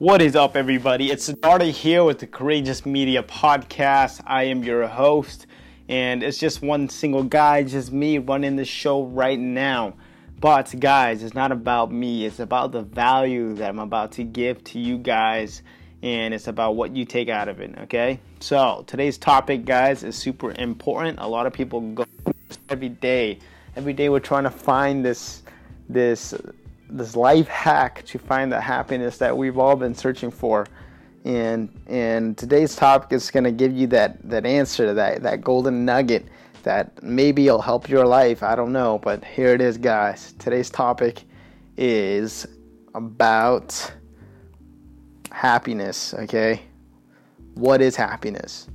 [0.00, 1.10] What is up, everybody?
[1.10, 4.22] It's Siddhartha here with the Courageous Media Podcast.
[4.26, 5.46] I am your host,
[5.90, 9.92] and it's just one single guy, just me running the show right now.
[10.40, 14.64] But, guys, it's not about me, it's about the value that I'm about to give
[14.64, 15.60] to you guys,
[16.02, 18.20] and it's about what you take out of it, okay?
[18.40, 21.18] So, today's topic, guys, is super important.
[21.18, 22.06] A lot of people go
[22.70, 23.38] every day.
[23.76, 25.42] Every day we're trying to find this
[25.90, 26.32] this
[26.90, 30.66] this life hack to find the happiness that we've all been searching for.
[31.24, 35.84] And and today's topic is going to give you that that answer, that that golden
[35.84, 36.26] nugget
[36.62, 38.42] that maybe it'll help your life.
[38.42, 40.32] I don't know, but here it is, guys.
[40.38, 41.24] Today's topic
[41.76, 42.46] is
[42.94, 43.92] about
[45.30, 46.62] happiness, okay?
[47.54, 48.68] What is happiness?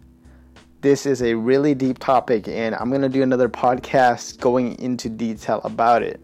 [0.81, 5.61] This is a really deep topic, and I'm to do another podcast going into detail
[5.63, 6.21] about it.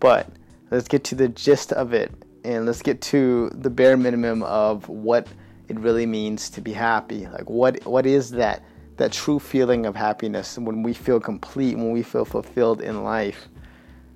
[0.00, 0.28] But
[0.70, 2.12] let's get to the gist of it
[2.44, 5.26] and let's get to the bare minimum of what
[5.68, 7.26] it really means to be happy.
[7.26, 8.62] Like what what is that
[8.96, 13.48] that true feeling of happiness when we feel complete, when we feel fulfilled in life.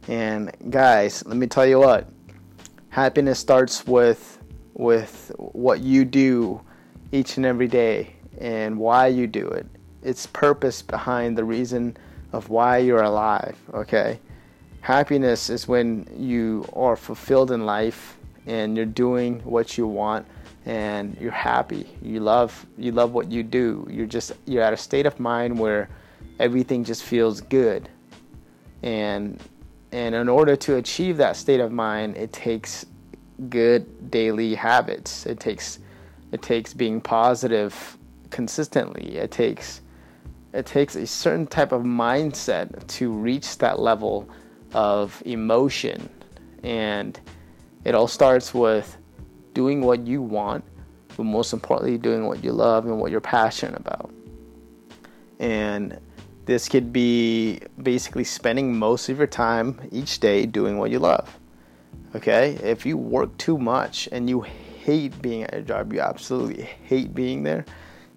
[0.09, 2.09] And guys, let me tell you what.
[2.89, 4.39] Happiness starts with
[4.75, 6.61] with what you do
[7.13, 9.67] each and every day and why you do it.
[10.03, 11.97] It's purpose behind the reason
[12.33, 14.19] of why you're alive, okay?
[14.83, 20.27] Happiness is when you are fulfilled in life and you're doing what you want
[20.67, 21.87] and you're happy.
[22.03, 23.87] You love you love what you do.
[23.89, 25.89] You're just you're at a state of mind where
[26.41, 27.89] everything just feels good.
[28.83, 29.41] And
[29.93, 32.85] and in order to achieve that state of mind, it takes
[33.51, 35.27] good daily habits.
[35.27, 35.79] It takes
[36.33, 37.97] it takes being positive
[38.31, 39.17] consistently.
[39.17, 39.81] It takes
[40.53, 44.29] it takes a certain type of mindset to reach that level
[44.75, 46.09] of emotion.
[46.63, 47.19] And
[47.85, 48.97] it all starts with
[49.55, 50.65] doing what you want,
[51.17, 54.13] but most importantly, doing what you love and what you're passionate about.
[55.39, 55.99] And
[56.45, 61.39] this could be basically spending most of your time each day doing what you love.
[62.15, 62.59] Okay?
[62.63, 67.15] If you work too much and you hate being at a job, you absolutely hate
[67.15, 67.65] being there,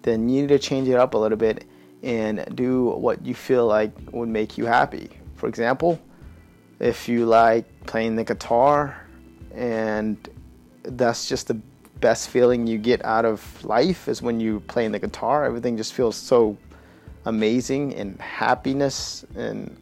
[0.02, 1.64] then you need to change it up a little bit
[2.02, 5.10] and do what you feel like would make you happy.
[5.34, 6.00] For example,
[6.78, 9.00] if you like playing the guitar
[9.54, 10.28] and
[10.82, 11.54] that's just the
[12.00, 15.44] best feeling you get out of life is when you playing the guitar.
[15.44, 16.56] Everything just feels so
[17.24, 19.76] amazing and happiness and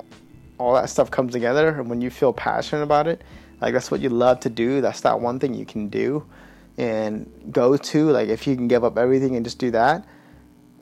[0.59, 1.81] all that stuff comes together.
[1.81, 3.23] And when you feel passionate about it
[3.61, 4.81] like that's what you love to do.
[4.81, 6.27] That's that one thing you can do
[6.77, 10.07] and go to like if you can give up everything and just do that.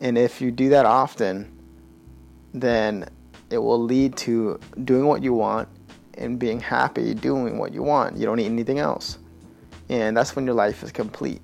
[0.01, 1.59] And if you do that often
[2.55, 3.09] then
[3.51, 5.69] it will lead to doing what you want
[6.19, 8.17] and being happy doing what you want.
[8.17, 9.19] You don't need anything else.
[9.89, 11.43] And that's when your life is complete.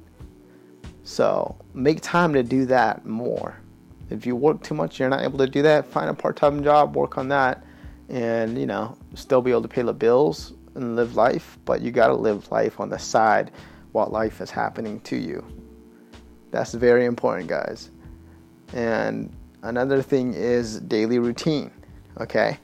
[1.05, 3.59] So make time to do that more.
[4.11, 6.63] If you work too much, you're not able to do that, find a part time
[6.63, 7.65] job, work on that,
[8.09, 11.91] and you know, still be able to pay the bills and live life, but you
[11.91, 13.51] gotta live life on the side
[13.93, 15.45] while life is happening to you.
[16.51, 17.91] That's very important, guys.
[18.73, 21.71] And another thing is daily routine.
[22.21, 22.59] Okay?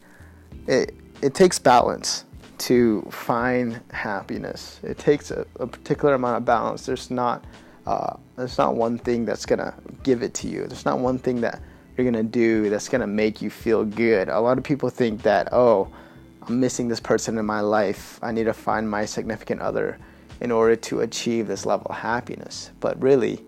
[0.67, 0.95] It
[1.25, 2.27] it takes balance
[2.59, 4.79] to find happiness.
[4.83, 6.85] It takes a, a particular amount of balance.
[6.85, 7.43] There's not
[7.87, 10.67] uh, there's not one thing that's gonna give it to you.
[10.67, 11.63] There's not one thing that
[11.97, 14.29] you're gonna do that's gonna make you feel good.
[14.29, 15.89] A lot of people think that oh,
[16.43, 18.19] I'm missing this person in my life.
[18.23, 19.99] I need to find my significant other
[20.43, 22.71] in order to achieve this level of happiness.
[22.81, 23.43] But really,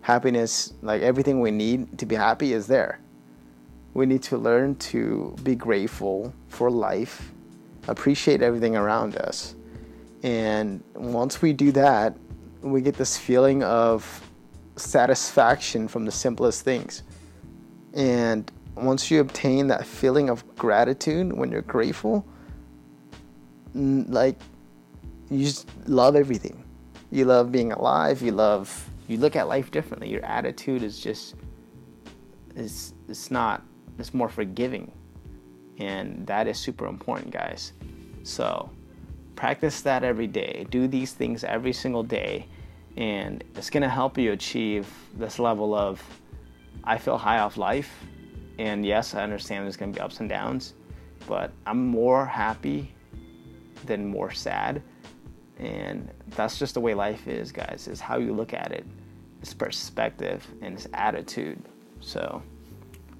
[0.00, 3.00] happiness, like everything we need to be happy, is there
[3.98, 7.32] we need to learn to be grateful for life,
[7.88, 9.56] appreciate everything around us.
[10.22, 12.16] And once we do that,
[12.60, 14.24] we get this feeling of
[14.76, 17.02] satisfaction from the simplest things.
[17.92, 22.24] And once you obtain that feeling of gratitude when you're grateful,
[23.74, 24.38] like
[25.28, 26.62] you just love everything.
[27.10, 30.08] You love being alive, you love you look at life differently.
[30.08, 31.34] Your attitude is just
[32.54, 33.62] is it's not
[33.98, 34.90] it's more forgiving.
[35.78, 37.72] And that is super important, guys.
[38.22, 38.70] So
[39.36, 40.66] practice that every day.
[40.70, 42.46] Do these things every single day.
[42.96, 46.02] And it's going to help you achieve this level of
[46.84, 48.04] I feel high off life.
[48.58, 50.74] And yes, I understand there's going to be ups and downs,
[51.26, 52.92] but I'm more happy
[53.86, 54.82] than more sad.
[55.58, 58.86] And that's just the way life is, guys, is how you look at it.
[59.42, 61.62] It's perspective and it's attitude.
[62.00, 62.42] So,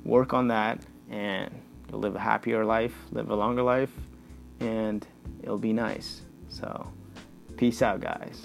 [0.09, 1.51] work on that and
[1.91, 3.93] you'll live a happier life, live a longer life,
[4.61, 5.07] and
[5.43, 6.23] it'll be nice.
[6.49, 6.91] So,
[7.57, 8.43] peace out, guys.